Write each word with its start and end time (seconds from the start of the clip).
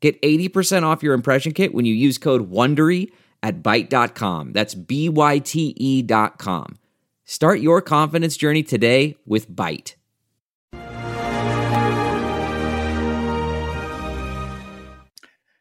Get 0.00 0.20
80% 0.22 0.84
off 0.84 1.02
your 1.02 1.14
impression 1.14 1.52
kit 1.52 1.74
when 1.74 1.84
you 1.84 1.94
use 1.94 2.18
code 2.18 2.50
WONDERY 2.50 3.10
at 3.42 3.62
Byte.com. 3.62 4.52
That's 4.52 4.74
B-Y-T-E 4.74 6.02
dot 6.02 6.38
com. 6.38 6.78
Start 7.24 7.60
your 7.60 7.82
confidence 7.82 8.36
journey 8.36 8.62
today 8.62 9.16
with 9.26 9.50
Byte. 9.50 9.94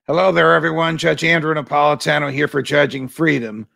Hello 0.08 0.32
there, 0.32 0.54
everyone. 0.54 0.98
Judge 0.98 1.26
Andrew 1.26 1.54
Napolitano 1.54 2.32
here 2.32 2.48
for 2.48 2.62
Judging 2.62 3.10
Freedom. 3.10 3.68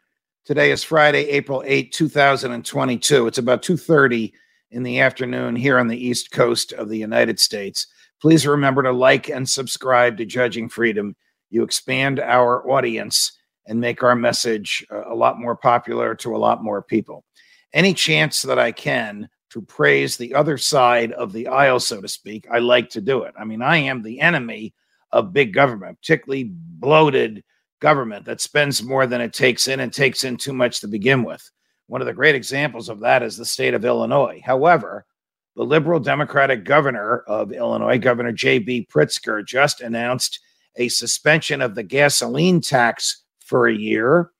Today 0.45 0.71
is 0.71 0.81
Friday, 0.81 1.27
April 1.29 1.61
8, 1.65 1.91
2022. 1.91 3.27
It's 3.27 3.37
about 3.37 3.61
2.30 3.61 4.31
in 4.71 4.83
the 4.83 5.01
afternoon 5.01 5.57
here 5.57 5.77
on 5.77 5.89
the 5.89 6.07
East 6.07 6.31
Coast 6.31 6.71
of 6.71 6.87
the 6.87 6.97
United 6.97 7.37
States. 7.37 7.87
Please 8.21 8.45
remember 8.45 8.83
to 8.83 8.91
like 8.91 9.29
and 9.29 9.49
subscribe 9.49 10.17
to 10.17 10.25
Judging 10.25 10.69
Freedom. 10.69 11.15
You 11.49 11.63
expand 11.63 12.19
our 12.19 12.69
audience 12.69 13.31
and 13.65 13.79
make 13.79 14.03
our 14.03 14.15
message 14.15 14.85
uh, 14.91 15.11
a 15.11 15.15
lot 15.15 15.39
more 15.39 15.55
popular 15.55 16.13
to 16.15 16.35
a 16.35 16.37
lot 16.37 16.63
more 16.63 16.83
people. 16.83 17.25
Any 17.73 17.95
chance 17.95 18.43
that 18.43 18.59
I 18.59 18.71
can 18.71 19.27
to 19.49 19.61
praise 19.63 20.17
the 20.17 20.35
other 20.35 20.57
side 20.57 21.13
of 21.13 21.33
the 21.33 21.47
aisle, 21.47 21.79
so 21.79 21.99
to 21.99 22.07
speak, 22.07 22.45
I 22.51 22.59
like 22.59 22.89
to 22.91 23.01
do 23.01 23.23
it. 23.23 23.33
I 23.39 23.43
mean, 23.43 23.63
I 23.63 23.77
am 23.77 24.03
the 24.03 24.19
enemy 24.21 24.75
of 25.11 25.33
big 25.33 25.51
government, 25.51 25.97
particularly 25.97 26.51
bloated 26.53 27.43
government 27.79 28.25
that 28.25 28.39
spends 28.39 28.83
more 28.83 29.07
than 29.07 29.19
it 29.19 29.33
takes 29.33 29.67
in 29.67 29.79
and 29.79 29.91
takes 29.91 30.23
in 30.23 30.37
too 30.37 30.53
much 30.53 30.79
to 30.81 30.87
begin 30.87 31.23
with. 31.23 31.49
One 31.87 32.01
of 32.01 32.07
the 32.07 32.13
great 32.13 32.35
examples 32.35 32.87
of 32.87 32.99
that 32.99 33.23
is 33.23 33.35
the 33.35 33.45
state 33.45 33.73
of 33.73 33.83
Illinois. 33.83 34.41
However, 34.45 35.05
the 35.55 35.63
liberal 35.63 35.99
Democratic 35.99 36.63
governor 36.63 37.19
of 37.27 37.51
Illinois, 37.51 37.97
Governor 37.97 38.31
J.B. 38.31 38.87
Pritzker, 38.91 39.45
just 39.45 39.81
announced 39.81 40.39
a 40.77 40.87
suspension 40.87 41.61
of 41.61 41.75
the 41.75 41.83
gasoline 41.83 42.61
tax 42.61 43.23
for 43.39 43.67
a 43.67 43.75
year 43.75 44.31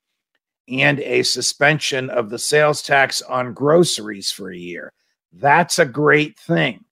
and 0.70 1.00
a 1.02 1.24
suspension 1.24 2.10
of 2.10 2.30
the 2.30 2.40
sales 2.40 2.82
tax 2.82 3.22
on 3.22 3.54
groceries 3.54 4.32
for 4.32 4.52
a 4.52 4.58
year. 4.58 4.94
That's 5.34 5.80
a 5.80 5.86
great 5.86 6.40
thing. 6.40 6.86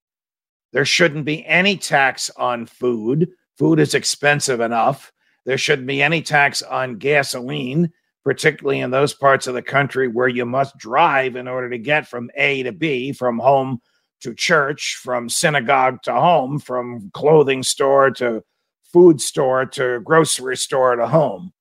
There 0.71 0.85
shouldn't 0.85 1.25
be 1.25 1.45
any 1.45 1.77
tax 1.77 2.29
on 2.37 2.65
food. 2.65 3.29
Food 3.57 3.79
is 3.79 3.95
expensive 3.95 4.59
enough. 4.59 5.11
There 5.45 5.57
shouldn't 5.57 5.87
be 5.87 6.01
any 6.01 6.21
tax 6.21 6.61
on 6.61 6.97
gasoline, 6.97 7.91
particularly 8.23 8.81
in 8.81 8.91
those 8.91 9.13
parts 9.13 9.47
of 9.47 9.55
the 9.55 9.61
country 9.61 10.07
where 10.07 10.27
you 10.27 10.45
must 10.45 10.77
drive 10.77 11.35
in 11.35 11.47
order 11.47 11.69
to 11.69 11.77
get 11.77 12.07
from 12.07 12.29
A 12.35 12.63
to 12.63 12.71
B, 12.71 13.13
from 13.13 13.39
home 13.39 13.81
to 14.21 14.33
church, 14.33 14.99
from 15.01 15.29
synagogue 15.29 16.01
to 16.03 16.13
home, 16.13 16.59
from 16.59 17.09
clothing 17.13 17.63
store 17.63 18.11
to 18.11 18.43
food 18.91 19.21
store 19.21 19.65
to 19.65 19.99
grocery 20.01 20.57
store 20.57 20.95
to 20.95 21.07
home. 21.07 21.53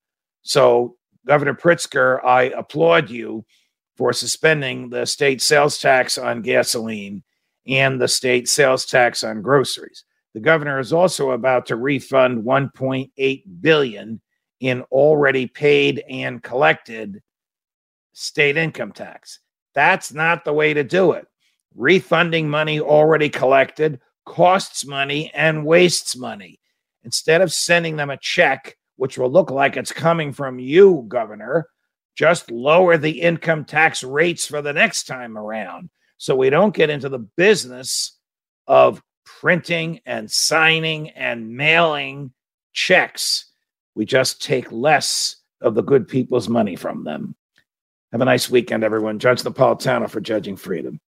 So, 0.42 0.97
Governor 1.27 1.55
Pritzker, 1.55 2.25
I 2.25 2.45
applaud 2.45 3.11
you 3.11 3.45
for 3.97 4.12
suspending 4.12 4.89
the 4.89 5.05
state 5.05 5.42
sales 5.42 5.79
tax 5.79 6.17
on 6.17 6.41
gasoline 6.41 7.23
and 7.67 8.01
the 8.01 8.08
state 8.08 8.48
sales 8.48 8.86
tax 8.86 9.23
on 9.23 9.42
groceries. 9.42 10.05
The 10.35 10.41
governor 10.41 10.79
is 10.79 10.92
also 10.92 11.33
about 11.33 11.67
to 11.67 11.77
refund 11.77 12.45
1.8 12.45 13.42
billion 13.61 14.20
in 14.61 14.83
already 14.91 15.47
paid 15.47 16.02
and 16.08 16.42
collected 16.42 17.20
state 18.13 18.57
income 18.57 18.92
tax. 18.92 19.41
That's 19.74 20.13
not 20.13 20.45
the 20.45 20.52
way 20.52 20.74
to 20.74 20.85
do 20.85 21.13
it. 21.13 21.27
Refunding 21.78 22.50
money 22.50 22.80
already 22.80 23.28
collected 23.28 24.00
costs 24.27 24.84
money 24.84 25.30
and 25.33 25.64
wastes 25.64 26.16
money. 26.16 26.58
Instead 27.05 27.40
of 27.40 27.52
sending 27.52 27.94
them 27.94 28.11
a 28.11 28.18
check 28.18 28.77
which 28.96 29.16
will 29.16 29.30
look 29.30 29.52
like 29.52 29.77
it's 29.77 29.92
coming 29.92 30.33
from 30.33 30.58
you, 30.58 31.05
Governor. 31.06 31.68
Just 32.17 32.50
lower 32.50 32.98
the 32.98 33.20
income 33.20 33.64
tax 33.64 34.02
rates 34.02 34.44
for 34.44 34.61
the 34.61 34.72
next 34.72 35.05
time 35.05 35.38
around 35.38 35.88
so 36.17 36.34
we 36.34 36.50
don't 36.50 36.74
get 36.74 36.90
into 36.90 37.08
the 37.08 37.20
business 37.20 38.18
of 38.67 39.00
printing 39.24 40.00
and 40.05 40.28
signing 40.28 41.11
and 41.11 41.48
mailing 41.48 42.33
checks. 42.72 43.52
We 43.94 44.05
just 44.05 44.42
take 44.42 44.72
less 44.72 45.36
of 45.61 45.77
the 45.77 45.83
good 45.83 46.08
people's 46.08 46.48
money 46.48 46.74
from 46.74 47.05
them. 47.05 47.36
Have 48.11 48.20
a 48.20 48.24
nice 48.24 48.50
weekend, 48.50 48.83
everyone. 48.83 49.20
Judge 49.20 49.42
Napolitano 49.42 50.11
for 50.11 50.20
Judging 50.20 50.56
Freedom. 50.56 51.00